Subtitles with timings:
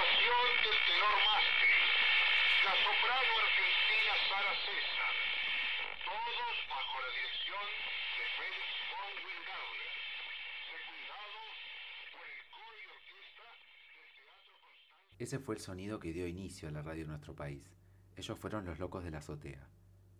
[0.00, 1.20] actuación del tenor
[2.64, 5.14] la soprano argentina Sara César,
[6.08, 7.68] todos bajo la dirección
[8.16, 8.24] de
[8.96, 9.12] von
[12.12, 13.44] por el coro y orquesta
[13.92, 15.16] del Teatro Constante.
[15.20, 17.62] Ese fue el sonido que dio inicio a la radio en nuestro país.
[18.16, 19.68] Ellos fueron los locos de la azotea.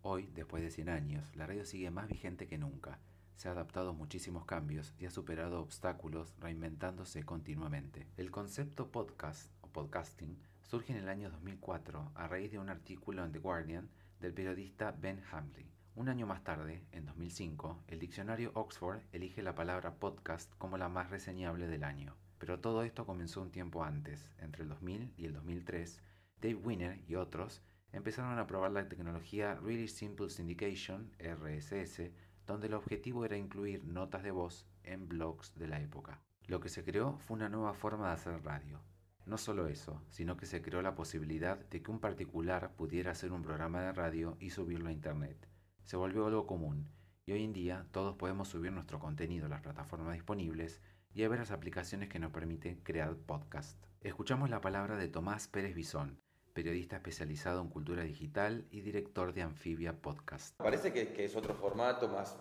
[0.03, 2.99] Hoy, después de 100 años, la radio sigue más vigente que nunca.
[3.35, 8.07] Se ha adaptado a muchísimos cambios y ha superado obstáculos, reinventándose continuamente.
[8.17, 13.31] El concepto podcast podcasting surge en el año 2004 a raíz de un artículo en
[13.31, 13.89] The Guardian
[14.19, 15.71] del periodista Ben Hamley.
[15.95, 20.87] Un año más tarde, en 2005, el diccionario Oxford elige la palabra podcast como la
[20.87, 22.15] más reseñable del año.
[22.37, 26.01] Pero todo esto comenzó un tiempo antes, entre el 2000 y el 2003.
[26.41, 27.61] Dave Winner y otros
[27.91, 32.11] empezaron a probar la tecnología Really Simple Syndication, RSS,
[32.47, 36.19] donde el objetivo era incluir notas de voz en blogs de la época.
[36.47, 38.81] Lo que se creó fue una nueva forma de hacer radio.
[39.25, 43.31] No solo eso, sino que se creó la posibilidad de que un particular pudiera hacer
[43.31, 45.47] un programa de radio y subirlo a Internet.
[45.85, 46.89] Se volvió algo común,
[47.25, 50.81] y hoy en día todos podemos subir nuestro contenido a las plataformas disponibles
[51.13, 53.77] y a ver las aplicaciones que nos permiten crear podcast.
[54.01, 56.19] Escuchamos la palabra de Tomás Pérez Bisón,
[56.53, 60.55] periodista especializado en cultura digital y director de Amphibia Podcast.
[60.57, 62.37] Parece que, que, es otro formato más,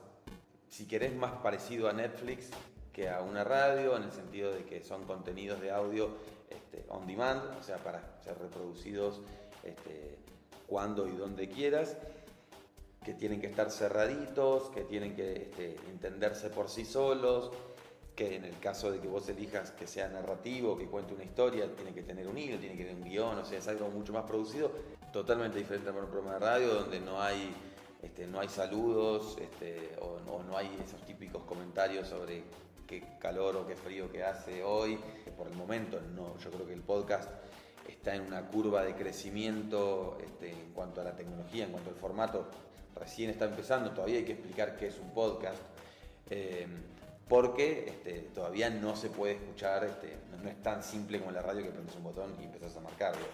[0.68, 2.50] si querés, más parecido a Netflix
[3.08, 6.10] a una radio, en el sentido de que son contenidos de audio
[6.48, 9.20] este, on demand, o sea, para ser reproducidos
[9.62, 10.18] este,
[10.66, 11.96] cuando y donde quieras,
[13.04, 17.50] que tienen que estar cerraditos, que tienen que este, entenderse por sí solos,
[18.14, 21.74] que en el caso de que vos elijas que sea narrativo, que cuente una historia,
[21.74, 24.12] tiene que tener un hilo, tiene que tener un guion, o sea, es algo mucho
[24.12, 24.70] más producido,
[25.12, 27.50] totalmente diferente a un programa de radio donde no hay,
[28.02, 32.42] este, no hay saludos este, o, no hay esos típicos comentarios sobre
[32.86, 34.98] qué calor o qué frío que hace hoy.
[35.36, 37.30] Por el momento, no, yo creo que el podcast
[37.86, 41.96] está en una curva de crecimiento este, en cuanto a la tecnología, en cuanto al
[41.96, 42.46] formato.
[42.94, 45.62] Recién está empezando, todavía hay que explicar qué es un podcast.
[46.28, 46.66] Eh,
[47.28, 49.88] porque todavía no se puede escuchar,
[50.42, 53.24] no, es tan simple como la radio que prendes un botón y empezás a marcarlo.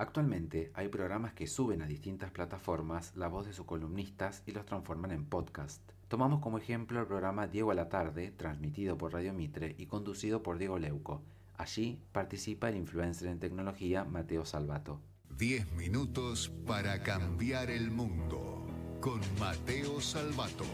[0.00, 4.64] Actualmente hay programas que suben a distintas plataformas la voz de sus columnistas y los
[4.64, 5.82] transforman en podcast.
[6.08, 10.42] Tomamos como ejemplo el programa Diego a la tarde, transmitido por Radio Mitre y conducido
[10.42, 11.20] por Diego Leuco.
[11.58, 15.02] Allí participa el influencer en tecnología Mateo Salvato.
[15.36, 18.66] 10 minutos para cambiar el mundo
[19.02, 20.64] con Mateo Salvato.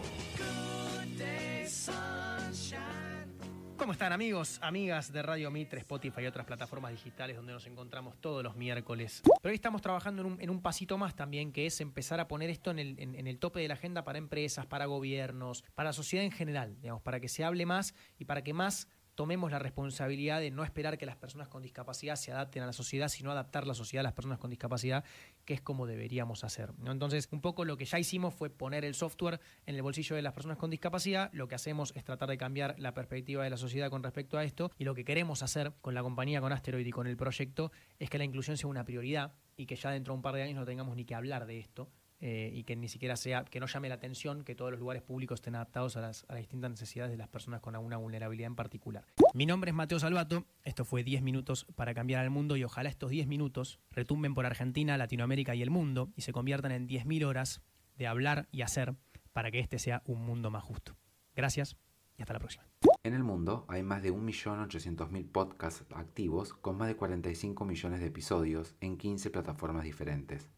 [3.86, 8.20] ¿Cómo están amigos, amigas de Radio Mitre, Spotify y otras plataformas digitales donde nos encontramos
[8.20, 9.22] todos los miércoles?
[9.40, 12.72] Pero hoy estamos trabajando en un, pasito más también, que es empezar a poner esto
[12.72, 16.24] en el, en el, tope de la agenda para empresas, para gobiernos, para la sociedad
[16.24, 20.40] en general, digamos, para que se hable más y para que más tomemos la responsabilidad
[20.40, 23.66] de no esperar que las personas con discapacidad se adapten a la sociedad, sino adaptar
[23.66, 25.04] la sociedad a las personas con discapacidad,
[25.44, 26.78] que es como deberíamos hacer.
[26.78, 26.92] ¿no?
[26.92, 30.22] Entonces, un poco lo que ya hicimos fue poner el software en el bolsillo de
[30.22, 33.56] las personas con discapacidad, lo que hacemos es tratar de cambiar la perspectiva de la
[33.56, 36.86] sociedad con respecto a esto, y lo que queremos hacer con la compañía, con Asteroid
[36.86, 40.12] y con el proyecto, es que la inclusión sea una prioridad y que ya dentro
[40.12, 41.90] de un par de años no tengamos ni que hablar de esto,
[42.20, 45.02] eh, y que ni siquiera sea, que no llame la atención que todos los lugares
[45.02, 48.46] públicos estén adaptados a las, a las, distintas necesidades de las personas con alguna vulnerabilidad
[48.46, 49.04] en particular.
[49.34, 52.88] Mi nombre es Mateo Salvato, esto fue 10 minutos para cambiar al mundo y ojalá
[52.88, 57.26] estos 10 minutos retumben por Argentina, Latinoamérica y el mundo y se conviertan en 10.000
[57.26, 57.60] horas
[57.98, 58.94] de hablar y hacer
[59.32, 60.96] para que este sea un mundo más justo.
[61.34, 61.76] Gracias
[62.16, 62.64] y hasta la próxima.
[63.02, 68.06] En el mundo hay más de 1.800.000 podcasts activos con más de 45 millones de
[68.06, 70.48] episodios en 15 plataformas diferentes.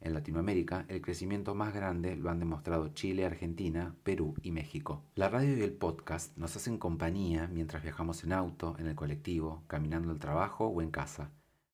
[0.00, 5.02] En Latinoamérica, el crecimiento más grande lo han demostrado Chile, Argentina, Perú y México.
[5.14, 9.64] La radio y el podcast nos hacen compañía mientras viajamos en auto, en el colectivo,
[9.66, 11.30] caminando al trabajo o en casa.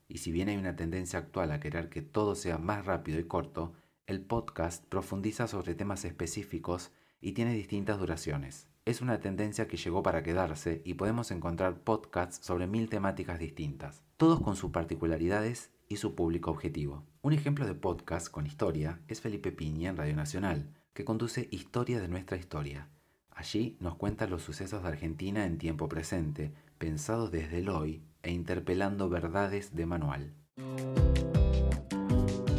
[0.08, 3.24] Y si bien hay una tendencia actual a querer que todo sea más rápido y
[3.24, 3.72] corto,
[4.06, 6.90] el podcast profundiza sobre temas específicos
[7.20, 8.68] y tiene distintas duraciones.
[8.84, 14.02] Es una tendencia que llegó para quedarse y podemos encontrar podcasts sobre mil temáticas distintas,
[14.16, 17.04] todos con sus particularidades y su público objetivo.
[17.20, 22.00] Un ejemplo de podcast con historia es Felipe Piña en Radio Nacional, que conduce Historia
[22.00, 22.88] de nuestra historia.
[23.30, 28.32] Allí nos cuenta los sucesos de Argentina en tiempo presente, pensados desde el hoy e
[28.32, 30.32] interpelando verdades de manual.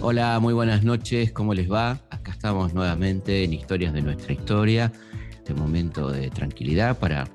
[0.02, 2.02] Hola, muy buenas noches, ¿cómo les va?
[2.12, 4.92] Acá estamos nuevamente en Historias de nuestra historia,
[5.32, 7.26] este momento de tranquilidad para,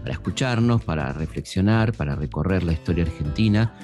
[0.00, 3.74] para escucharnos, para reflexionar, para recorrer la historia argentina.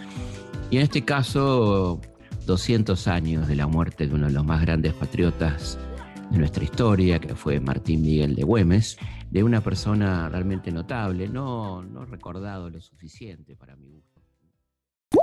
[0.70, 2.00] Y en este caso,
[2.46, 5.76] 200 años de la muerte de uno de los más grandes patriotas
[6.30, 8.96] de nuestra historia, que fue Martín Miguel de Güemes,
[9.32, 14.22] de una persona realmente notable, no, no recordado lo suficiente para mi gusto.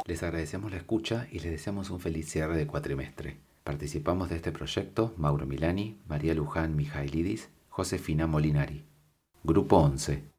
[0.06, 3.38] Les agradecemos la escucha y les deseamos un feliz cierre de cuatrimestre.
[3.64, 8.84] Participamos de este proyecto Mauro Milani, María Luján Mijailidis, Josefina Molinari.
[9.46, 10.30] Grupo 11.